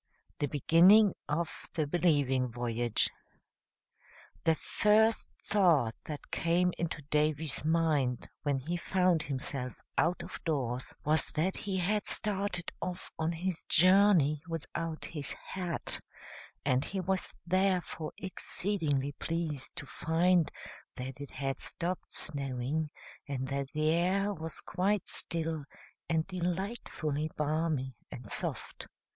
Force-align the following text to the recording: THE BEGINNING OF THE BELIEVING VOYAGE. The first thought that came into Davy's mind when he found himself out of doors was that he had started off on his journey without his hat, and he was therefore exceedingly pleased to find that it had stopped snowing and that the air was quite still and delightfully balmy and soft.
THE 0.39 0.47
BEGINNING 0.47 1.13
OF 1.29 1.69
THE 1.75 1.85
BELIEVING 1.85 2.47
VOYAGE. 2.47 3.11
The 4.45 4.55
first 4.55 5.29
thought 5.43 5.93
that 6.05 6.31
came 6.31 6.73
into 6.79 7.03
Davy's 7.11 7.63
mind 7.63 8.27
when 8.41 8.57
he 8.57 8.77
found 8.77 9.21
himself 9.21 9.77
out 9.99 10.23
of 10.23 10.43
doors 10.43 10.95
was 11.05 11.31
that 11.33 11.55
he 11.55 11.77
had 11.77 12.07
started 12.07 12.71
off 12.81 13.11
on 13.19 13.31
his 13.31 13.63
journey 13.65 14.41
without 14.47 15.05
his 15.05 15.33
hat, 15.33 16.01
and 16.65 16.83
he 16.83 16.99
was 16.99 17.35
therefore 17.45 18.11
exceedingly 18.17 19.11
pleased 19.11 19.75
to 19.75 19.85
find 19.85 20.49
that 20.95 21.21
it 21.21 21.29
had 21.29 21.59
stopped 21.59 22.09
snowing 22.09 22.89
and 23.27 23.47
that 23.49 23.67
the 23.75 23.91
air 23.91 24.33
was 24.33 24.61
quite 24.61 25.05
still 25.07 25.63
and 26.09 26.25
delightfully 26.25 27.29
balmy 27.37 27.93
and 28.09 28.31
soft. 28.31 28.87